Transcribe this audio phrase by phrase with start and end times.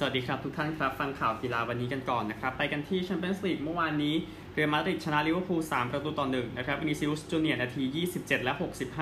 [0.00, 4.14] สวัสดีครับทุกท่านครับ ฟังข่าวกีฬาวันนี้กันก่อนนะครับ ไปกันที่แชมเปี้ยนส์ลีกเมื่อวานนี้
[4.52, 7.82] เรอัลมาดริดชนะลิเวอร์พูล3ประตูต่อ1นะครับวินิซิอุสจูเนียร์นาที
[8.14, 8.52] 27 และ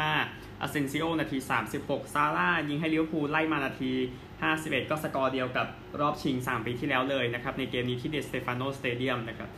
[0.07, 1.39] 65อาเซนซิโอนาที
[1.77, 3.93] 36 ซาลาห์ยิงให้ลิเวอร์พูลไล่มานาที
[4.41, 5.67] 51 ก็สกอร์เดียวกับ
[6.01, 9.49] รอบชิง 3 ปีที่แล้วเลยนะครับในเกมนี้ที่ดิสเตฟาโนสเตเดียมนะครับ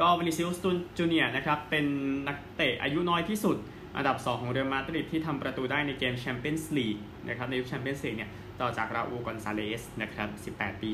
[0.00, 0.58] ก็วินิซิอุส
[0.98, 1.84] จูเนียร์นะครับเป็น
[2.28, 3.56] นักเตะอายุน้อยที่สุด
[3.96, 6.96] อันดับ 2 ของเรอัลมาดริดที่ทำประตูได้ในเกมแชมเปี้ยนส์ลีก
[7.28, 8.30] นะครับในยุคแชมเปี้ยนส์ลีกเนี่ย
[8.60, 10.90] ต่อจากราอูลกอนซาเลสนะครับ 18 ปี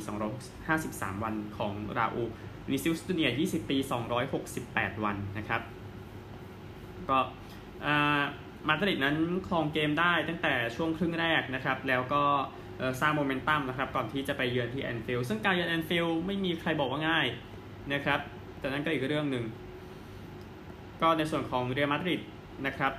[0.59, 2.23] 253 วันของราอูลวิ
[2.70, 3.77] นิซิอุสจูเนียร์ 20 ปี
[4.41, 5.60] 268 วันนะครับ
[7.09, 7.19] ก็
[8.69, 12.23] มาดริดนั้นครองเกมได้ตั้งแต่ช่วงครึ่งแรกนะครับ แล้วก็
[13.00, 17.27] สร้างโมเมนตัมนะครับ ก่อนที่จะไปเยือนที่แอนฟิลด์ซึ่งการเยือนแอนฟิลด์ไม่มีใครบอกว่าง่าย
[17.92, 18.20] นะครับ
[18.58, 19.45] แต่นั้นก็อีกเรื่องหนึ่ง
[21.02, 22.20] ก็ในส่วนของเรอัลมาดริด
[22.66, 22.92] นะครับ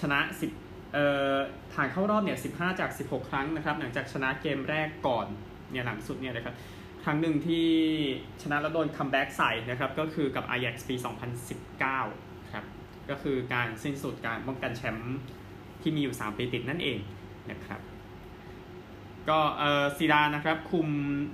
[0.00, 0.18] ชนะ
[0.48, 0.61] 10
[1.72, 5.26] ผ่านเข้ารอบเนี่ย 15 จาก 16 ครั้งนะครับ หลังจากชนะเกมแรกก่อน
[5.70, 6.54] เนี่ยหลังสุดเนี่ยนะครับ
[7.04, 7.68] ครั้งหนึ่งที่
[8.42, 10.94] ชนะแล้วโดน comeback ใส่นะครับ ก็คือกับ Ajax ปี
[11.74, 12.64] 2019 ครับ
[13.10, 15.18] ก็คือการสิ้นสุดการป้องกันแชมป์
[15.82, 16.98] ที่มีอยู่ 3 ปีติดนั่นเอง
[17.50, 17.80] นะครับ
[19.28, 20.88] ก็เออซีดานนะครับ คุม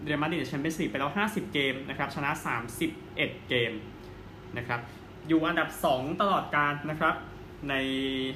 [0.06, 2.30] เรอัลมาดริดแชมเปี้ยนส์ลีกไปแล้ว 50 เกมนะครับ ชนะ
[2.86, 3.72] 31 เกม
[4.58, 4.80] นะครับ
[5.28, 7.14] อยู่อันดับ 2 ตลอดกาลนะครับ
[7.68, 7.74] ใน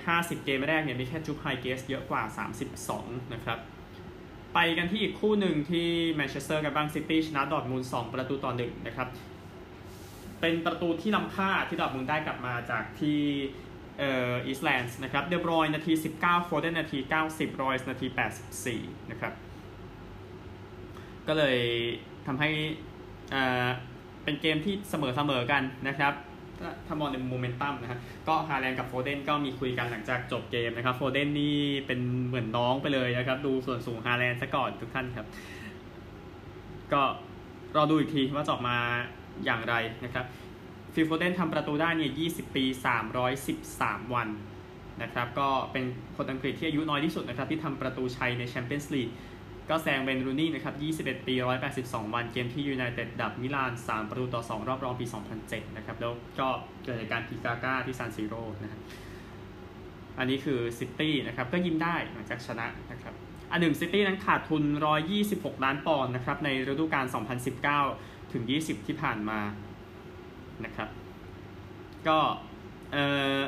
[0.06, 2.22] 50 เกมแรกเนี่ยมีแค่จุปป์ไฮย์เกสเยอะกว่า
[2.78, 3.58] 32 นะครับ
[4.54, 9.08] ไปกันที่อีกคู่หนึ่งที่แมนเชสเตอร์ครับแมนซิตี้ชนะดอร์ทมุนด์2ประตูต่อ1นะครับ
[10.40, 13.20] เป็นประตูที่ล้ำค่าที่ดอร์ทมุนด์ได้กลับมาจากที่
[13.98, 16.98] เอ่ออีสต์แลนด์นะครับเดอบรอยน์นาที 19 โฟเดนนาที
[17.30, 18.06] 90 รอยส์นาที
[18.58, 19.32] 84 นะครับ
[21.26, 21.58] ก็เลย
[22.26, 22.50] ทำให้
[23.34, 23.68] อ่า
[24.24, 24.94] เป็นเกมที่เส
[25.30, 26.12] มอๆกันนะครับ
[26.86, 35.26] ถ้ามองในโมเมนตัมนะครับก็ฮาแลนด์กับโฟเดนก็มีคุยกันหลังจากจบเกมนะครับโฟเดนนี่เป็นเหมือนน้องไปเลยนะครับ ดูส่วนสูงฮาแลนด์ซะก่อนทุกท่านครับ
[36.92, 37.02] ก็
[37.76, 38.76] รอดูอีกทีว่าจะออกมา
[39.44, 39.74] อย่างไร
[40.04, 40.24] นะครับ
[40.94, 42.64] ฟิลโฟเดนทำประตูได้เนี่ย 20 ปี
[43.38, 44.28] 313 วัน
[45.02, 45.84] นะครับ ก็เป็น
[46.16, 49.08] คนอังกฤษที่อายุน้อยที่สุดนะครับ ที่ทำประตูชัยในแชมเปี้ยนส์ลีก
[49.70, 50.72] ก็แซงเวนรูนี่นะครั
[51.04, 51.34] บ 21 ปี
[51.74, 55.06] 182 วันเกมที่ยูไนเต็ดกับมิลาน 3 ประตูต่อ 2 รอบรองปี
[55.40, 56.48] 2007 นะครับ แล้วก็
[56.84, 58.80] เกิดการพิกาก้าที่ซานซิโร่นะครับ
[60.18, 63.14] อันนี้คือซิตี้นะครับ ก็ยิ้มได้หลังจากชนะนะครับ
[63.50, 64.62] อันหนึ่งซิตี้นั้นขาดทุน
[65.14, 67.06] 126 ล้านปอนด์นะครับ ในฤดูกาล
[67.68, 69.40] 2019 ถึง 20 ที่ผ่านมา
[70.64, 70.88] นะครับ
[72.08, 72.18] ก็
[72.92, 73.04] เอ่
[73.36, 73.40] อ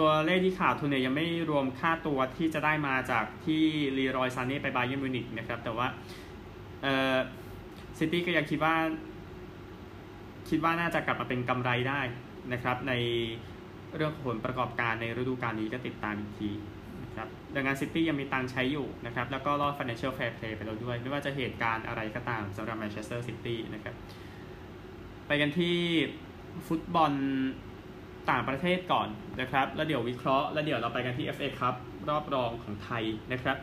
[0.00, 3.62] ตัวเลขที่ขาดทุนเนี่ยยังไม่รวมค่าตัวที่จะได้มาจากที่
[3.98, 5.86] ลีรอยซานเน่ไปบาเยิร์นมิวนิกนะครับ แต่ว่า
[6.82, 7.16] เออ
[7.98, 8.74] ซิตี้ก็ยังคิดว่า
[10.48, 12.00] คิดว่าน่าจะกลับมาเป็นกำไรได้
[12.52, 12.92] นะครับ ใน
[13.96, 16.50] เรื่องผลประกอบการในฤดูกาลนี้ก็ติดตามอีกที
[17.02, 23.94] นะครับดังนั้นซิตี้ยังมีตังใช้อยู่นะครับ แล้วก็รอด financial fair play ไปแล้วด้วย ไม่ว่าจะเหตุการณ์อะไรก็ตามสำหรับแมนเชสเตอร์ซิตี้นะครับ
[25.26, 25.76] ไปกันที่
[26.66, 27.12] ฟุตบอล
[28.30, 29.08] ต่างประเทศก่อน
[29.40, 31.74] นะครับ แล้วเดี๋ยววิเคราะห์ แล้วเดี๋ยวเราไปกันที่ FA ครับ
[32.08, 33.56] รอบรองของไทยนะครับ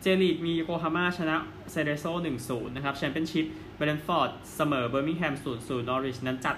[0.00, 1.36] เจลีกโยโกฮาม่าชนะ
[1.70, 2.04] เซเรโซ
[2.40, 6.56] 1-0 นะครับแชมเปี้ยนชิพเบรนฟอร์ดเสมอเบอร์มิงแฮม 0-0 นอริชนั้นจัด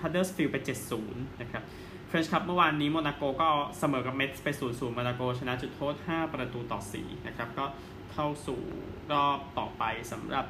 [0.00, 0.56] ฮัตเดอร์สฟิลด์ไป
[0.98, 1.62] 7-0 นะครับ
[2.08, 7.64] French Cup เมื่อวานนี้โมนาโกก็เสมอกับเมทส์ไป 0-0 โมนาโกชนะจุดโทษ 5 ประตูต่อ 4 นะครับ ก็
[8.12, 8.60] เข้าสู่
[9.12, 10.46] รอบต่อไปสำหรับ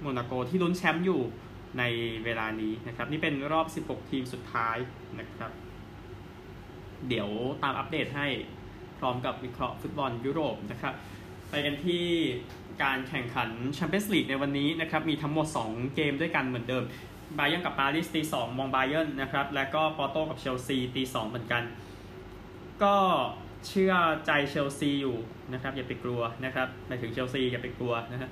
[0.00, 1.22] โมนาโกที่ลุ้นแชมป์อยู่
[1.78, 1.84] ใน
[2.24, 4.76] เวลานี้นะครับ นี่เป็นรอบ 16 ทีมสุดท้าย
[5.20, 5.50] นะครับ
[7.08, 7.28] เดี๋ยว
[7.62, 8.26] ตามอัปเดตให้
[8.98, 10.94] พร้อมกับวิเคราะห์ฟุตบอลยุโรปนะครับ
[11.50, 12.04] ไปกันที่
[12.82, 16.84] การแข่งขันแชมเปี้ยนส์ลีกในวันนี้นะครับมีทั้งหมด 2 เกมด้วยกันเหมือนเดิม
[17.38, 21.62] บาเยอร์นกับปารีสตีสองมองบาเยอร์นะครับแล้วก็ปอร์โตกับเชลซีตีสองเหมือนกัน
[22.82, 22.96] ก็
[23.68, 23.94] เชื่อ
[24.26, 25.16] ใจเชลซีอยู่
[25.52, 28.30] นะครับอย่าไปกลัวนะครับหมายถึงเชลซีอย่าไปกลัวนะฮะ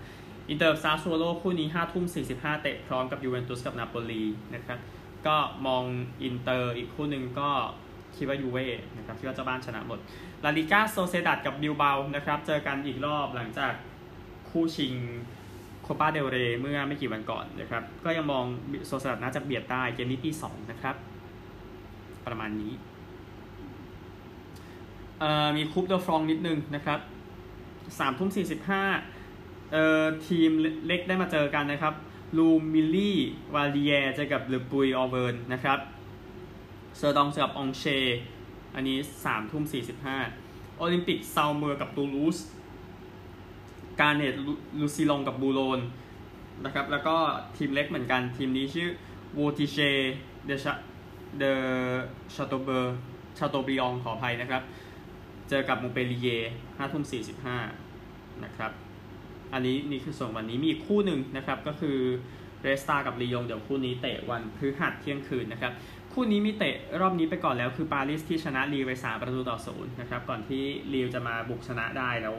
[0.48, 4.22] อินเตอร์ซาโซโลคู่นี้5ทุ่ม45 เตะพร้อมกับยูเวนตุสกับนาโปลี
[4.54, 4.78] นะครับ
[5.26, 5.36] ก็
[5.66, 5.84] มอง
[6.22, 7.50] อินเตอร์อีกคู่หนึ่งก็
[8.16, 8.66] คิดว่ายูเว่
[8.96, 9.98] นะครับคิดว่าเจ้าบ้านชนะหมด
[10.44, 13.72] ลาลิก้าโซเซดัดกับบิลเบานะครับเจอกันอีกรอบหลังจาก
[14.50, 14.94] คู่ชิง
[15.82, 18.44] โคปาเดลเรเมื่อไม่กี่วันก่อนนะครับก็ยังมอง
[18.86, 20.96] โซเซดัดน่าจะเบียดได้เกมนี้ที่สองนะครับ
[22.26, 22.72] ประมาณนี้
[25.56, 26.98] มี Coupe de France นิดนึงนะครับ
[27.98, 28.82] สามทุ่มสี่สิบห้า
[30.28, 30.50] ทีม
[30.86, 31.94] เล็กได้มาเจอกันนะครับ
[32.36, 33.18] ลูมิลลี่
[33.54, 35.78] วาลีเยเจอกับเลปุย ออเวิร์นนะครับ
[36.96, 37.84] เซอร์ดองเจอกับองเช
[38.74, 40.18] อันนี้สามทุ่มสี่สิบห้า
[40.78, 42.38] โอลิมปิกซาวเมอร์กับตูลูส
[44.00, 44.34] การเนต
[44.80, 45.80] ลูซิลองกับบูโรน
[46.64, 47.16] นะครับ แล้วก็
[47.56, 48.88] ทีมเล็กเหมือนกัน ทีมนี้ชื่อ
[49.34, 49.78] โวติเช
[50.46, 50.66] เดช
[51.38, 51.44] เด
[52.34, 52.96] ชาโตเบอร์
[53.38, 54.62] ชาโตบริองขออภัยนะครับ
[55.48, 56.26] เจอกับมูเปลีเย
[56.76, 57.58] ห้าทุ่มสี่สิบห้า
[58.44, 58.72] นะครับ
[59.52, 61.98] อันนี้นี่คือส่วนวันนี้มีอีกคู่หนึ่งนะครับ ก็คือ
[62.62, 65.72] เรดสตาร์กับลียง เดี๋ยวคู่นี้เตะวันพฤหัสเที่ยงคืนนะครับ
[66.12, 70.62] คู่นี้มีเตะรอบนี้ไปก่อนแล้วคือปารีสที่ชนะลีลไปสามประตูต่อศูนย์นะครับก่อนที่
[70.92, 72.36] ลีลจะมาบุกชนะได้แล้ว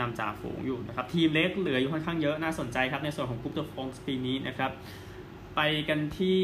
[0.00, 4.70] นำจ่าฝูงอยู่นะครับทีมเล็กเหลืออยู่ค่อนข้างเยอะน่าสนใจครับในส่วนของ Coupe de France ปีนี้นะครับ
[5.56, 6.40] ไปกันที่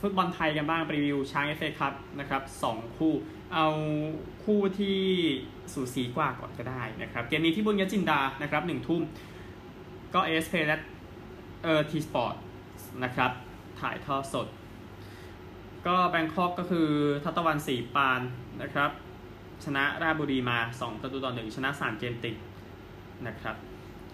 [0.00, 3.14] ฟุตบอลไทยกันบ้างรีวิวช้างเอฟเอคัพนะครับสองคู่
[3.54, 3.66] เอา
[4.44, 5.00] คู่ที่
[5.72, 9.02] สูสีกว่าก่อนก็ได้นะครับเกมนี้ที่บุญยจินดานะครับหนึ่งทุ่ม
[10.14, 10.78] ก็ AIS Play และ
[11.64, 12.34] เออ T Sports
[13.04, 13.30] นะครับ
[13.80, 14.46] ถ่ายทอดสด
[15.86, 16.88] ก็แบงคอกก็คือ
[17.24, 18.20] ธชตวัน ศรีปาน
[18.62, 18.90] นะครับ
[19.64, 22.36] ชนะราชบุรีมา 2 ประตูต่อหนึ่งชนะ 3 เกมติด
[23.26, 23.56] นะครับ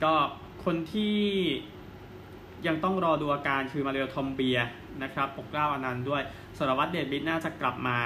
[0.04, 0.14] ก็
[0.64, 1.16] คนที่
[2.66, 4.58] ยังต้องรอดูอาการคือมาเรียทอมเบีย
[5.02, 6.22] นะครับ ปกเกล้าอนันต์ด้วย
[6.58, 7.98] สารวัตรเดชบิดน่าจะกลับมา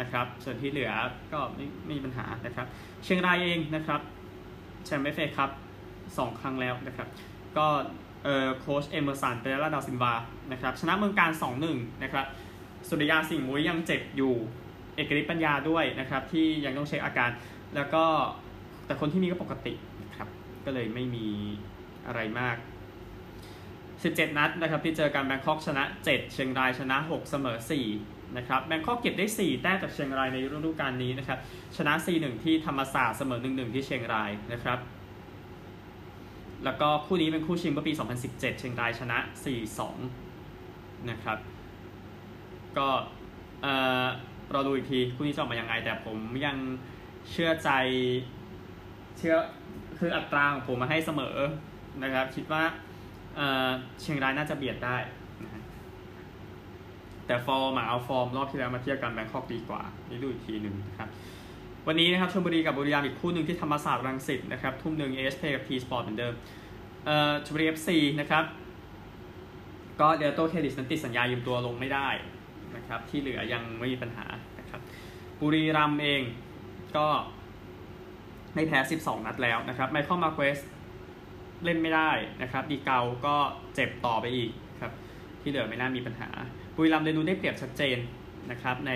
[0.00, 0.92] นะครับ ส่วนที่เหลือ
[1.32, 2.66] ก็ไม่ไม่มีปัญหานะครับ
[3.04, 4.00] เชียงรายเองนะครับ
[4.84, 5.50] แชมป์เอฟเอครับ
[6.18, 7.08] สองครั้งแล้วนะครับ
[7.56, 7.66] ก็
[8.24, 10.14] เออโค้ชเอเมอร์สันเปเรร่าดาวซินวา
[10.52, 11.30] นะครับ ชนะเมืองกาญจน์
[11.66, 12.26] 2-1 นะครับ
[12.88, 14.34] สุริยาสิงห์มุ้ยยังเจ็บอยู่
[14.96, 17.30] เอกฤทธิ์ปัญญาด้วยนะครับ ที่ยังต้องเช็คอาการ
[17.74, 18.04] แล้วก็
[18.86, 20.28] แต่คนที่มีก็ปกตินะครับ
[20.64, 21.26] ก็เลยไม่มี
[22.06, 22.56] อะไรมาก
[24.22, 27.58] 17 นัดนะครับที่เจอกันแบงคอกชนะ 7 เชียงรายชนะ 6 เสมอ
[27.96, 31.38] 4 นะครับแบงคอกเก็บได้ 4 แต้มจากเชียงรายในฤดูกาลนี้นะครับ
[31.76, 34.78] ชนะ 4-1 ที่ธรรมศาสตร์เสมอ 1-1 ที่เชียงรายนะครับ
[36.64, 39.18] แล้วก็คู่นี้เป็นคู่ชิงเมื่อปี 2017 เชียงรายชนะ
[40.32, 41.38] 4-2 นะครับ
[42.78, 42.88] ก็
[43.62, 43.66] เอ
[44.04, 44.06] อ
[44.52, 46.56] เราดูอีกทีคู่นี้จะออกมายังไง แต่ผมยัง
[47.30, 47.70] เชื่อใจ
[49.18, 49.36] เชื่อ
[49.98, 51.36] คืออัตราของผมมาให้เสมอ
[52.02, 52.62] นะครับ คิดว่า
[53.36, 53.70] เออ
[54.00, 54.96] เชียงรายน่าจะเบียดได้
[55.42, 55.62] นะ
[57.26, 61.08] แต่ฟอร์มอะเอาฟอร์มรอบที่แล้วมาเทียบกันแบงคอกดีกว่า นี่ดูอีกทีหนึ่งนะครับ
[61.86, 66.34] วันนี้นะครับชลบุรีกับบุรีรัมย์อีกคู่หนึ่งที่ธรรมศาสตร์รังสิตนะครับ ทุ่มหนึ่ง AIS Play กับ T Sports เหมือนเดิม
[67.06, 68.44] เอ่อชลบุรีเอฟซีนะครับ
[70.00, 72.08] ก็เดลโตเครดิสนั้นติดสัญญายืมตัวลงไม่ได้
[72.76, 74.26] นะครับที่เหลือยังไม่มีปัญหา
[74.58, 74.80] นะครับ
[75.40, 76.22] บุรีรัมเอง
[76.96, 77.06] ก็
[78.54, 80.58] ไม่แพ้ 12 นัดแล้วนะครับไมเคิลมาเควส
[81.64, 82.10] เล่นไม่ได้
[82.42, 83.36] นะครับดีเกาก็
[83.74, 84.50] เจ็บต่อไปอีก
[84.80, 84.92] ครับ
[85.42, 86.28] ที่เหลือไม่น่ามีปัญหา
[86.76, 87.98] บุรีรัมย์เดนูได้เปรียบชัดเจน
[88.50, 88.92] นะครับใน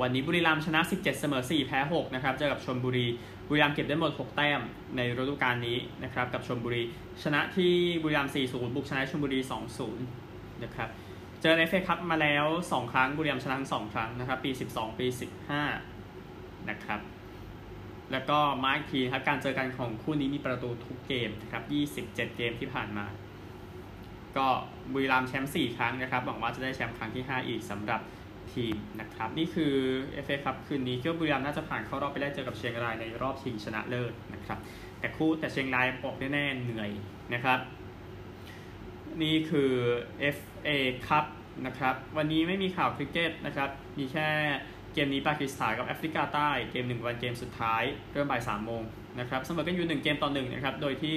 [0.00, 3.06] วันนี้บุรีรัมย์ชนะ 17 เสมอ 4 แพ้ 6 นะครับเจอกับชลบุรี
[3.48, 4.60] บุรีรัมย์เก็บได้หมด 6 แต้ม
[4.96, 6.82] ในฤดูกาลนี้นะครับกับชลบุรี
[7.22, 9.40] ชนะที่บุรีรัมย์4-0 บุกชนะชลบุรี
[10.00, 10.88] 2-0 นะครับ
[11.42, 15.06] เจอในเฟคัพมาแล้ว 2 ครั้งบุรีรัมย์ชนะทั้ง2ครั้งนะครับ ปี 12 ปี
[15.88, 17.00] 15 นะครับ
[18.12, 21.62] แล้วก็มาอีกทีครับการเจอกันของคู่นี้มีประตูทุกเกมนะครับ
[22.06, 23.06] 27 เกมที่ผ่านมา
[24.36, 24.46] ก็
[24.92, 28.00] บุรีรัมย์แชมป์4ครั้งนะครับหวังว่าจะได้แชมป์ครั้งที่ 5 อีกสำหรับ
[28.52, 29.74] ทีมนะครับ นี่คือ
[30.24, 34.58] FA ครับคืนนี้คิดว่าบุรีรัมย์น่าจะผ่านเข้ารอบไปได้เจอกับเชียงรายในรอบชิงชนะเลิศนะครับ
[34.98, 36.90] แต่คู่แต่เชียงรายบอกแน่ๆเหนื่อย
[37.34, 37.58] นะครับ
[39.20, 39.72] นี่คือ
[40.36, 40.68] FA
[41.08, 41.24] ครับ
[41.66, 44.28] นะครับวันนี้ไม่มีข่าวคริกเก็ตนะครับมีแค่
[44.94, 47.82] เกมนี้ปากีสถานกับแอฟริกาใต้เกมหนึ่งวันเกมสุดท้าย
[48.12, 48.82] เริ่มบ่ายสามโมง
[49.20, 51.14] นะครับเสมอกันอยู่หนึ่งเกมต่อหนึ่งนะครับโดยที่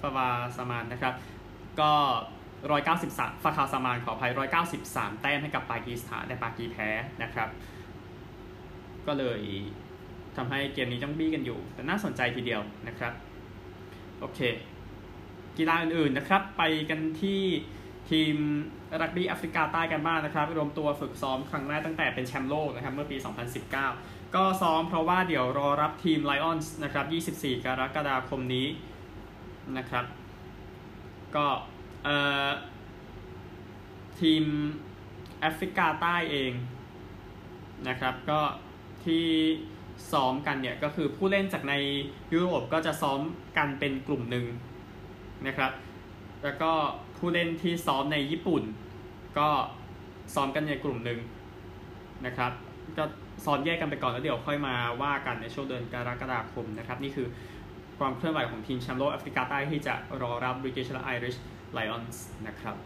[0.00, 1.14] ฟาวาสมานนะครับ
[1.80, 1.92] ก็
[2.70, 6.88] ร้อยเก้าสิบสามฟาคาสมานขออภัยร้อยเก้าสิบสามแต้มให้กับปากีสถานแต่ปากีแพ้
[7.22, 7.48] นะครับ
[9.06, 9.40] ก็เลย
[10.36, 13.12] ทำให้เกมนี้ต้องบี้กันอยู่ แต่น่าสนใจทีเดียวนะครับ
[14.20, 14.40] โอเค
[15.58, 17.42] กีฬาอื่นๆนะครับ ไปกันที่
[18.10, 18.36] ทีม
[19.00, 23.16] รักบี้แอฟริกาใต้กันบ้างนะครับ รวมตัวฝึกซ้อมครั้งแรกตั้งแต่เป็นแชมป์โลกนะครับ เมื่อปี
[23.76, 28.66] 2019 ก็ซ้อมเพราะว่าเดี๋ยวรอรับทีม Lions นะครับ 24 กรกฎาคมนี้
[29.78, 30.04] นะครับ
[31.36, 31.46] ก็
[32.04, 32.48] เอ่อ
[34.20, 34.44] ทีม
[35.40, 36.52] แอฟริกาใต้เอง
[37.88, 38.40] นะครับก็
[39.04, 39.26] ที่
[40.12, 41.74] ซ้อมกันเนี่ยก็คือผู้เล่นจากใน
[42.32, 43.20] ยุโรปก็จะซ้อม
[43.56, 44.46] กันเป็นกลุ่มหนึ่ง
[45.46, 45.72] นะครับ
[46.42, 46.70] แล้วก็
[47.16, 48.62] ผู้เล่นที่ซ้อมในญี่ปุ่น
[49.38, 49.48] ก็
[50.34, 51.18] ซ้อมกันในกลุ่มหนึ่ง
[52.26, 52.52] นะครับ
[52.98, 53.04] ก็
[53.44, 57.26] ซ้อมแยกกันไปก่อนแล้วเดี๋ยวค่อยมาว่ากันในช่วงเดือนกรกฎาคมนะครับ นี่คือ
[57.98, 61.36] ความเคลื่อนไหวของทีมแชมป์โลกแอฟริกาใต้ที่จะรอรับบริเกชและไอริช
[61.72, 62.76] ไลออนส์นะครับ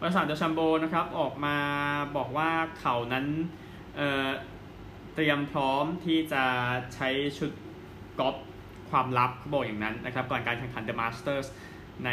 [0.00, 1.56] บริษัทเดชัมโบนะครับออกมา
[2.16, 3.26] บอกว่าเขานั้น
[3.96, 6.44] เเตรียมพร้อมที่จะ
[6.94, 7.50] ใช้ชุด
[8.18, 8.36] กอล์ฟ
[8.92, 11.46] ความลับเขาบอกอย่างนั้นนะครับ ก่อนการแข่งขัน The Masters
[12.04, 12.10] ใน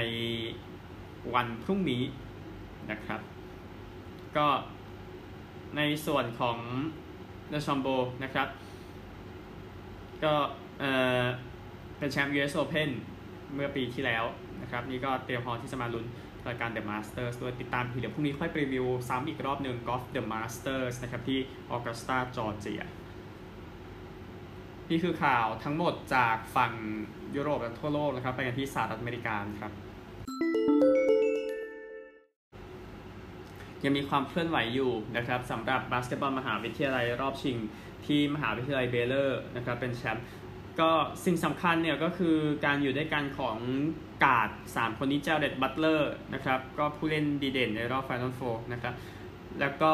[1.34, 2.04] วันพรุ่งนี้
[2.92, 3.22] นะครับ
[4.38, 4.48] ก็
[5.78, 6.58] ในส่วนของ
[7.50, 7.88] เดชอมโบ
[8.24, 8.48] นะครับ
[10.24, 10.34] ก็
[10.80, 10.86] เอ
[11.24, 11.26] อ
[11.98, 12.90] เป็นแชมป์ US Open
[13.54, 14.24] เมื่อปีที่แล้ว
[14.62, 16.06] นะครับ นี่ก็เตรียมพร้อมที่จะมาลุ้น
[16.48, 21.40] รายการ The Masters ด้วยติดตามทีเดี๋ยวพรุ่งนี้ค่อยปรีวิวซ้ำอีกรอบหนึ่ง Golf The Masters นะครับที่
[21.72, 22.84] ออกัสตาจอร์เจีย
[24.90, 26.72] นี่คือข่าวทั้งหมดจากฝั่ง
[27.36, 29.72] ยุโรปและทั่วโลกนะครับ ไปกันที่สหรัฐอเมริกาครับ
[33.84, 37.58] ยังมีความเคลื่อนไหวอยู่นะครับสำหรับบาสเกตบอลมหาวิทยาลัยรอบชิง
[38.06, 40.26] ที่มหาวิทยาลัยเบเลอร์นะครับเป็นแชมป์
[40.80, 40.92] ก็
[41.26, 43.58] สิ่งสำคัญเนี่ยก็คือการอยู่ด้วยกันของ
[44.26, 48.42] การ์ด 3 คนนี้เจ้าเด็ดบัตเลอร์นะครับ ก็ผู้เล่นดีเด่นในรอบ Final Four
[48.74, 48.94] นะครับ
[49.60, 49.94] แล้วก็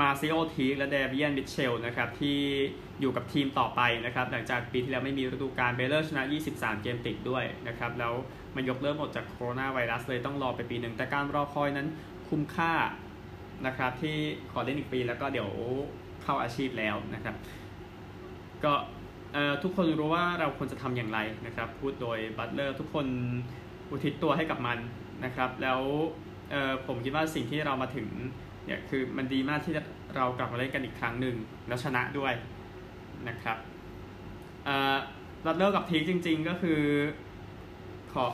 [0.00, 2.38] มาซิโอทีและเดวิเอนบิเชลนะครับที่
[3.00, 6.22] อยู่กับทีมต่อไปนะครับหลังจากปีที่แล้วไม่มีฤดูกาลเบเลอร์ชนะ
[6.54, 8.12] 23 เกมติดด้วยนะครับแล้ว
[8.56, 11.88] มันยกเลิกหมดจากโคโรนาไวรัสเลยต้องรอไปปีหนึ่งแต่การรอคอยนั้น
[12.28, 12.72] คุ้มค่า
[13.66, 14.16] นะครับที่
[14.52, 15.50] ขอเล่นอีกปีแล้วก็เดี๋ยว
[16.22, 17.34] เข้าอาชีพแล้วนะครับ
[18.64, 18.72] ก็
[19.62, 23.06] ทุกคนรู้ว่าเราควรจะทำอย่างไรนะครับพูดโดยบัตเลอร์ทุกคน
[23.90, 24.78] อุทิศตัวให้กับมัน
[25.24, 25.80] นะครับแล้ว
[26.86, 28.08] ผมคิดว่าสิ่งที่เรามาถึง
[28.66, 29.74] เนี่ยคือมันดีมากที่
[30.16, 31.36] เรากลับมาเล่นกันอีกครั้งหนึ่ง
[31.68, 32.32] แล้วชนะด้วย
[33.28, 33.56] นะครับ
[35.44, 36.80] บัตเลอร์กับทีจริง ๆ ก็คือ
[38.12, 38.24] ขอ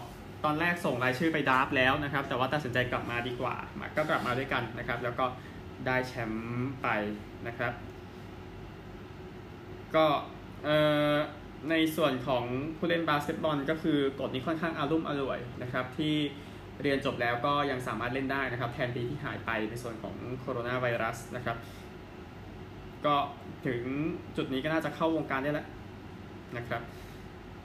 [0.45, 3.55] ตอนแรกส่งรายชื่อไป draft แล้วนะครับ แต่ว่าตัดสินใจกลับมาดีกว่า
[3.97, 5.27] ก็กลับมาด้วยกันนะครับ แล้วก็
[5.87, 6.89] ได้แชมป์ไป
[7.47, 7.73] นะครับ
[9.95, 10.07] ก็
[11.71, 12.45] ในส่วนของ
[12.77, 16.15] ผู้เล่นบาสเกตบอลก็คือกฎนี้ค่อนข้างอะลุ่มอล่วยนะครับที่
[16.83, 21.57] เรียนจบแล้วก็ยังสามารถเล่นได้นะครับ แทนปีที่หายไปในส่วนของโคโรนาไวรัสนะครับ
[23.07, 23.17] ก็
[23.67, 23.83] ถึง
[24.37, 25.67] จุดนี้ก็น่าจะเข้าวงการได้แล้ว
[26.57, 26.83] นะครับ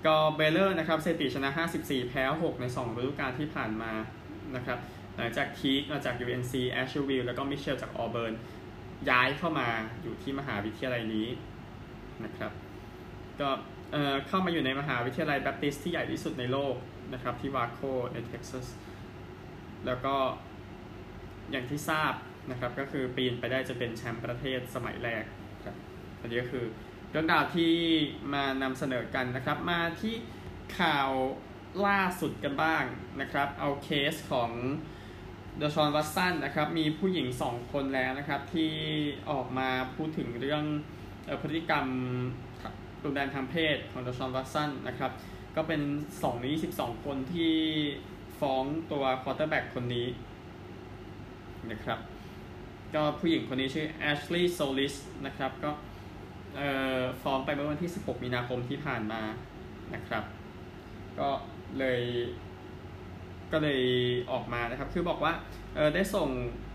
[0.05, 3.91] ก็เบเลอร์นะครับสถิติชนะ 54 แพ้ 6 ใน 2 ฤดูกาลที่ผ่านมา
[4.55, 4.79] นะครับ
[5.15, 8.33] หลังจากทีกมาจาก UNC แอชวิลแล้วก็มิเชลจากออเบิร์น
[9.09, 9.67] ย้ายเข้ามา
[10.01, 11.27] อยู่ที่มหาวิทยาลัยนี้
[12.25, 12.51] นะครับ
[13.39, 13.49] ก็
[14.27, 16.75] เข้ามาอยู่ในมหาวิทยาลัยแบปทิสต์ที่ใหญ่ที่สุดในโลก
[17.13, 17.79] นะครับที่วาโค
[18.13, 18.67] ในเท็กซัส
[19.85, 20.15] แล้วก็
[21.51, 22.13] อย่างที่ทราบ
[22.51, 25.23] นะครับก็คือปีนไปได้จะเป็นแชมป์ประเทศสมัยแรก
[25.65, 25.75] ครับ
[26.21, 26.65] อันนี้ก็คือ
[27.11, 27.73] เรื่องราวที่
[28.33, 30.15] มานำเสนอกันนะครับ มาที่
[30.79, 31.09] ข่าว
[31.87, 32.83] ล่าสุดกันบ้าง
[33.21, 34.51] นะครับ เอาเคสของ
[35.57, 38.71] เดชอนวัตสันนะครับ มีผู้หญิงสองคนแล้วนะครับ ที่
[39.31, 40.63] ออกมาพูดถึงเรื่อง
[41.41, 41.85] พฤติกรรม
[43.03, 45.11] รุนแรงทางเพศของเดชอนวัตสันนะครับ
[45.55, 45.81] ก็เป็น
[46.11, 47.55] 2ใน22 คนที่
[48.39, 50.07] ฟ้องตัว quarterback คนนี้
[51.71, 51.99] นะครับ
[52.95, 55.71] ก็ผู้หญิงคนนี้ชื่อแอชลีย์โซลิสนะครับก็
[57.23, 59.21] ฟ้องไปเมื่อวันที่ 16 มีนาคมที่ผ่านมา
[59.93, 60.23] นะครับ
[61.19, 61.29] ก็
[61.79, 62.01] เลย
[63.51, 63.81] ก็เลย
[64.31, 65.33] ออกมานะครับ คือบอกว่า
[65.75, 66.29] เออได้ส่ง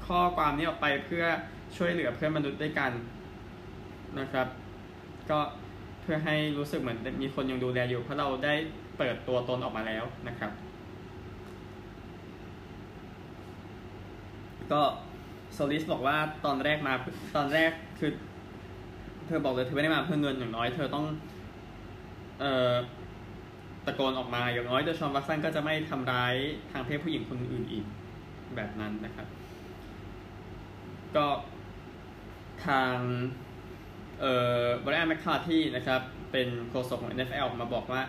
[0.06, 1.24] ข้อความนี้ออกไปเพื่อ
[1.76, 2.92] ช่วยเหลือเพื่อนมนุษย์ด้วยกัน
[4.18, 4.46] นะครับ
[5.30, 5.38] ก็
[6.02, 8.54] เพื่อให้รู้สึกเหมือนมีคนยังดูแลอยู่ เพราะเราได้
[8.98, 10.50] เปิดตัวตนออกมาแล้วนะครับ
[14.72, 14.82] ก็
[15.52, 16.94] โซลิสบอกว่าตอนแรกมา
[17.36, 18.10] ตอนแรกคือ
[19.26, 21.06] เธอบอกเลยเธอไม่ได้มาเพื่อเงินอย่างน้อย เธอต้อง
[22.40, 22.72] เอ่อ
[23.86, 26.34] ตะโกนออกมาอย่างน้อยเดชอนวัตสันก็จะไม่ทำร้าย
[26.72, 27.84] ทางเพศผู้หญิงคนอื่นอีก
[28.56, 29.26] แบบนั้นนะครับ
[31.16, 31.26] ก็
[32.66, 32.96] ทาง
[34.20, 36.00] เอ่อบริอันแมคคาที่นะครับ
[36.32, 38.02] เป็นโฆษกของ NFL มาบอกว่า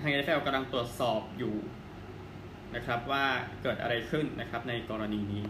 [0.00, 1.54] ทาง NFL กำลังตรวจสอบอยู่
[2.74, 3.24] นะครับว่า
[3.62, 5.44] เกิดอะไรขึ้นนะครับในกรณีนี้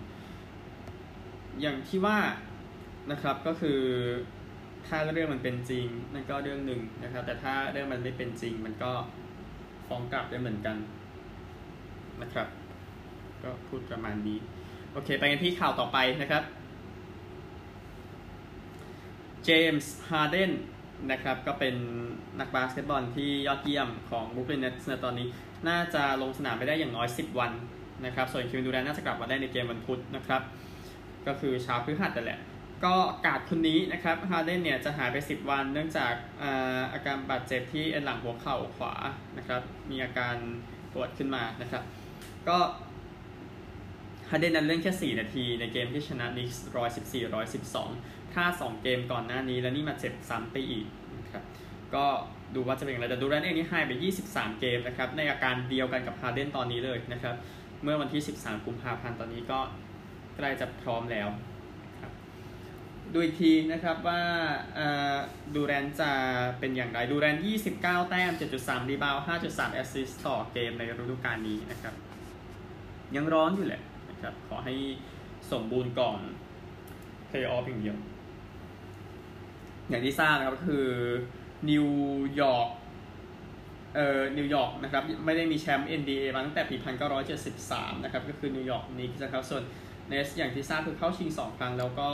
[1.60, 2.18] อย่างที่ว่า
[3.10, 3.80] นะครับก็คือ
[4.86, 8.92] ถ้าเรื่องมันเป็นจริงนั่นก็เรื่องหนึ่งนะครับ แต่ถ้าเรื่องมันไม่เป็นจริง มันก็
[9.88, 10.76] ฟ้องกลับได้เหมือนกัน
[12.22, 12.48] นะครับ
[13.42, 14.38] ก็พูดประมาณนี้
[14.92, 16.42] โอเค ไปกันที่ข่าวต่อไปนะครับ
[19.44, 20.52] เจมส์ฮาร์เดน
[21.10, 21.74] นะครับก็เป็น
[22.40, 25.26] นักบาสเกตบอลที่ยอดเยี่ยมของบรู๊คลินเน็ตส์ในตอนนี้
[25.68, 27.52] น่าจะลงสนามไปได้อย่างน้อย 10 วัน
[28.04, 30.42] นะครับ ส่วนเควินดูแรนน่าจะกลับมาได้ในเกมวันพุธนะครับ
[31.26, 32.40] ก็คือเช้าพฤหัสแต่แหละ
[32.84, 32.94] ก็
[33.26, 36.14] กาดคนนี้นะครับฮาเดนเนี่ยจะหายไป 10 วัน เนื่องจาก
[36.92, 38.94] อาการบาดเจ็บที่เอ็นหลังหัวเข่าขวา
[39.38, 40.36] นะครับ มีอาการ
[40.92, 41.82] ปวดขึ้นมานะครับ
[42.48, 42.58] ก็
[44.30, 46.64] ฮาเดนนั้นเล่นแค่ 4 นาทีในเกมที่ชนะนิกส์
[47.12, 50.86] 114 112ถ้า 2 เกมก่อนหน้านี้แล้วนี่มาเจ็บซ้ำไปอีก
[51.18, 51.44] นะครับ
[51.94, 52.06] ก็
[52.54, 53.92] ดูว่าจะเป็นอย่างไรแต่ดูแรนเองนี่หายไป
[54.26, 57.34] 23 เกมนะครับในอาการเดียวกันกับฮาร์เดนตอนนี้เลยนะครับ
[57.82, 59.58] เมื่อวันที่ 13 กุมภาพันธ์ตอนนี้ก็
[60.36, 61.28] ใกล้จะพร้อมแล้ว
[63.12, 64.22] ดูอีกทีนะครับว่า
[65.54, 66.10] ดูแรนจะ
[66.58, 67.36] เป็นอย่างไรดูแรน
[67.72, 71.94] 29 แต้ม 7.3 rebound 5.3 assist ต่อเกมในฤดูกาลนี้นะครับ
[73.16, 74.74] ยังร้อนอยู่แหละนะครับขอให้
[75.52, 76.20] สมบูรณ์ก่อน
[77.26, 77.96] เพลย์ออฟอย่างเดียว
[79.88, 80.86] อย่างที่ทราบนะครับคือ
[81.70, 81.88] นิว
[82.42, 82.68] ยอร์ก
[83.94, 86.76] เอ่อนิวยอร์กนะครับไม่ได้มีแชมป์ NBA มาตั้งแต่ปี
[87.40, 89.62] 1973 นะครับก็คือนิวยอร์กนิกส์นะครับส่วน
[90.08, 92.08] เน็ตส์อย่างที่ทราบคือเข้าชิง 2 ครั้ง แล้วก็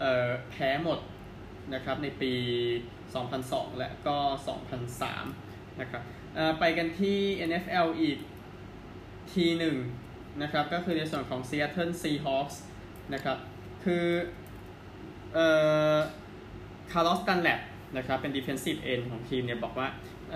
[0.00, 0.98] เอ่อแพ้หมด
[1.74, 2.32] นะครับในปี
[3.24, 4.16] 2002 และก็
[4.98, 6.02] 2003 นะครับ
[6.60, 7.18] ไปกันที่
[7.48, 8.18] NFL อีก
[9.32, 9.76] ทีหนึ่ง
[10.42, 12.56] นะครับก็คือในส่วนของ Seattle Seahawks
[13.14, 13.38] นะครับ
[13.84, 14.06] คือ
[15.34, 15.48] เอ่
[15.94, 15.96] อ
[16.92, 17.60] คาร์ลอสกันแลบ
[17.96, 19.88] นะครับเป็น defensive end ของทีมเนี่ยบอกว่า
[20.32, 20.34] เ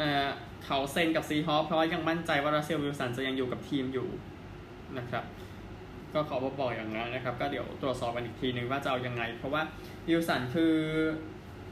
[0.65, 4.09] เขาเซ็นกับ Seahawks เพราะยังมั่นใจว่ารัสเซลวิลสันจะยังอยู่กับทีมอยู่
[4.99, 5.25] นะครับ
[6.15, 9.63] ก็ขอบอกอย่างนั้นนะครับ ก็เดี๋ยวตรวจสอบกันอีกทีนึงว่าจะเอายังไง เพราะว่า
[10.09, 10.75] วิลสันคือ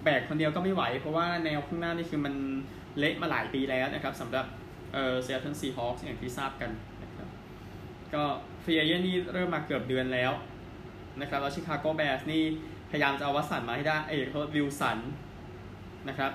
[0.02, 2.34] แบกคนเดียวก็ไม่ไหว เพราะว่าแนวข้างหน้านี่คือมัน
[2.98, 4.46] เละมาหลายปีแล้วนะครับสำหรับ
[4.92, 6.70] เอ่อซีแอตเทิลซีฮอคส์อย่างที่ทราบกัน
[7.02, 7.28] นะครับ
[8.14, 8.22] ก็
[8.64, 10.32] free agent นี่เริ่มมาเกือบเดือนแล้ว
[11.20, 12.42] นะครับแล้วชิคาโกแบร์สนี่
[12.90, 14.98] พยายามจะเอาวัตสันมาให้ได้เอ้ยเขาวิลสัน
[16.08, 16.32] นะครับ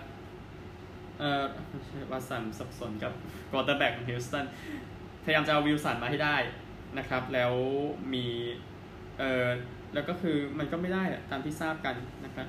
[1.20, 1.44] เอ่อ
[2.12, 3.14] วัตสันสับสนกับ
[3.52, 4.46] quarterback ของฮิวสตัน
[5.24, 6.38] พยายามจะเอาวิลสันมาให้ได้
[6.98, 7.54] นะครับ แล้ว
[8.14, 8.26] มี
[9.20, 9.48] เอ่อ
[9.94, 12.48] แล้วก็คือมันก็ไม่ได้ตามที่ทราบกันนะครับ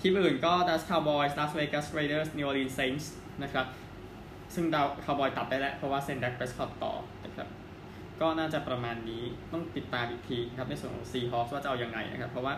[0.00, 3.06] ทีมอื่นก็ Dallas Cowboys Las Vegas Raiders New Orleans Saints
[3.42, 3.66] นะครับ
[4.54, 6.92] ซึ่งดาวคาวบอยตัดได้แล้ว เพราะว่าเซนดักเบสคอตต่อ
[7.24, 7.48] นะครับ
[8.20, 12.54] ก็น่าจะประมาณนี้ต้องติดตามอีกทีครับในส่วนของ Seahawks ว่าจะเอาอยัางไงนะครับ เพราะว่า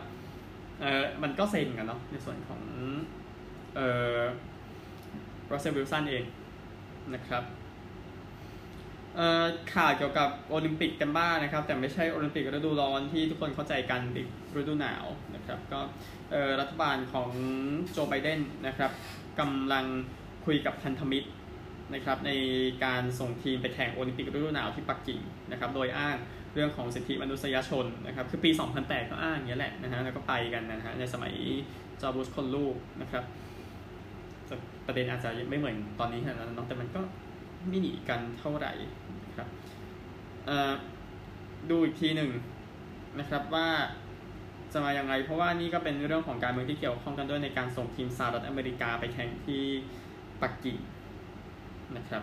[0.81, 2.61] เออมันก็เซ็นกันเนาะในส่วนของ
[3.78, 3.85] เอ
[4.16, 4.18] อ
[5.52, 6.25] รัสเซลวิลสันเอง
[7.14, 7.42] นะครับ
[9.75, 15.04] ข่าวเกี่ยวกับโอลิมปิกกันบ้างนะครับ แต่ไม่ใช่โอลิมปิกฤดูร้อนที่ทุกคนเข้าใจกันอีกฤดูหนาว
[15.35, 15.80] นะครับก็
[16.61, 17.30] รัฐบาลของ
[17.92, 18.90] โจไบเดนนะครับ
[19.40, 19.85] กำลัง
[20.47, 21.28] คุยกับพันธมิตร
[21.94, 22.32] นะครับใน
[22.85, 25.20] การส่งทีมไปแข่งโอลิมปิกฤดูหนาวที่ปักกิ่ง
[25.50, 26.16] นะครับโดยอ้าง
[26.54, 31.35] เรื่องของสิทธิมนุษยชนนะครับคือปี 2008 ก็อ้างอย่างนี้แหละนะฮะแล้วก็ไปกันนะฮะในสมัย
[32.00, 33.25] จอร์บุชคนลูกนะครับ
[34.88, 37.00] ประเด็นอาจจะไม่เหมือนตอนนี้ขนาดนั้นแต่มันก็
[37.68, 38.73] ไม่หนีกันเท่าไหร่
[39.37, 39.49] ครับ
[41.71, 42.30] ดูอีกทีหนึ่ง
[43.18, 43.68] นะครับว่า
[44.73, 49.62] จะมาอย่างไร เพราะว่านี่ก็เป็นเรื่องของการเมืองที่เกี่ยวข้องกันด้วยในการส่งทีมสหรัฐอเมริกาไปแข่งที่
[50.42, 50.78] ปักกิ่ง
[51.97, 52.23] นะครับ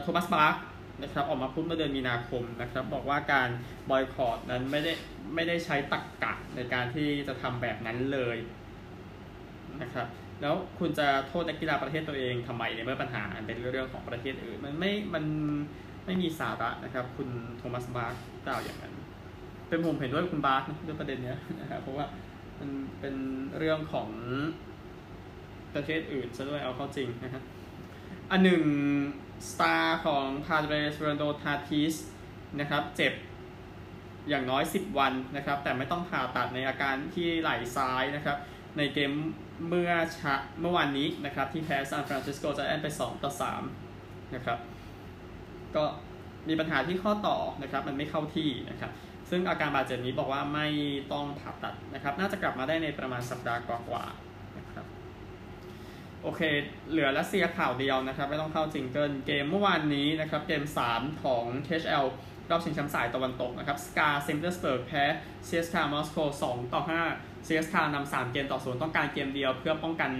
[0.00, 0.56] โทมัสบาร์ก
[1.02, 3.48] นะครับออกมาพูดเมื่อเดือนมีนาคมนะครับบอกว่าการ
[3.90, 4.92] บอยคอรดนั้นไม่ได้
[5.34, 8.36] ไม่ได้ใช้ตักกะในการที่จะทำแบบนั้นเลย
[9.82, 10.06] นะครับ
[10.42, 15.24] แล้วคุณจะโทษนักกีฬาประเทศตัวเองทำไมในเมื่อปัญหาเป็นเรื่องของประเทศอื่น มันไม่ มัน
[16.06, 18.94] ไม่มีสาระนะครับ คุณโทมัสบาร์กล่าวอย่างนั้น
[19.68, 22.06] เป็นผมเห็นด้วยคุณบาร์ด้วยประเด็นเนี้ยนะครับ เพราะว่า
[22.58, 22.70] มัน
[23.00, 23.14] เป็น
[23.58, 24.08] เรื่องของ
[25.74, 27.42] ประเทศอื่นซะด้วยเอาเข้าจริงนะครับ
[28.30, 28.62] อันหนึ่ง
[29.50, 31.94] สตาร์ของพาเดรสเฟอร์นานโดทาทิส
[32.60, 33.12] นะครับ เจ็บ
[34.28, 38.36] อย่างน้อย 10 วันนะครับ แต่ไม่ต้องผ่าตัดในอาการที่ไหล่ซ้ายนะครับ
[38.76, 39.12] ในเกม
[39.68, 43.32] เมื่อชะเมื่อวานนี้นะครับที่แพ้ซานฟรานซิสโกไจแอนต์สไป 2 ต่อ
[43.82, 44.58] 3 นะครับ
[45.76, 45.84] ก็
[46.48, 48.90] มีปัญหาที่ข้อต่อนะครับ มันไม่เข้าที่นะครับ
[49.30, 50.68] ซึ่งอาการบาดเจ็บนี้บอกว่าไม่
[51.12, 54.86] ต้องผ่าตัดนะครับ น่าจะกลับมาได้ในประมาณสัปดาห์กว่าๆนะครับ
[56.22, 56.40] โอเค
[56.90, 62.06] เหลือรัสเซียข่าวเดียวนะครับ ไม่ต้องเข้า jingle เกมเมื่อวานนี้นะครับ เกม 3 ของ KHL
[62.50, 65.04] รอบชิงแชมป์สายตะวันตกนะครับสกาเซนต์ปีเตอร์สเบิร์กแพ้
[65.44, 70.10] เซียสคามอสโก2ต่อ5 เซียสคานำ3เกมต่อศูนย์ต้องการเกมเดียวเพื่อป้องกัน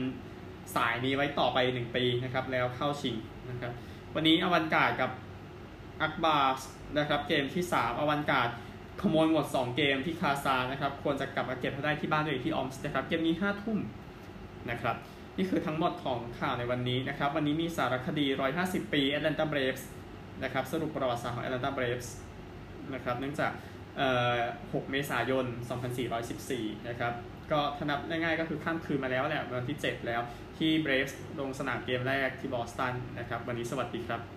[0.74, 3.16] สายนี้ไว้ต่อไป 1 ปีนะครับ แล้วเข้าชิง
[3.50, 3.72] นะครับ
[4.14, 5.10] วันนี้อวันกาดกับ
[6.02, 6.60] อักบาส
[6.98, 8.48] นะครับ เกมที่ 3 อวันกาด
[9.00, 13.78] ขโมยหมด 2 เกมที่คาซานะครับ ควรจะกลับมาเก็บให้ได้ที่บ้านตัวเองที่ออมส์นะครับ เกมนี้5ทุ่ม
[14.70, 14.96] นะครับ
[15.36, 18.26] นี่คือทั้งหมดของข่าวในวันนี้นะครับ วันนี้มีสารคดี
[18.58, 19.88] 150 ปีแอตแลนตาเบรฟส์
[20.42, 22.14] นะครับ สรุปประวัติศาสตร์ของแอตแลนตาเบรฟส์
[22.94, 23.52] นะครับ เนื่องจาก
[24.04, 25.46] 6 เมษายน
[26.16, 27.12] 2414 นะครับ
[27.52, 30.20] ก็ถนับง่ายๆก็คือข้ามคืนมาแล้วแหละวันที่ 7 แล้ว
[30.58, 34.35] ที่เบรฟส์ลงสนามเกมแรกที่บอสตันนะครับ วันนี้สวัสดีครับ